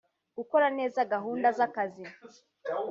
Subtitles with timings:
[0.37, 2.03] gukora neza gahunda z’akazi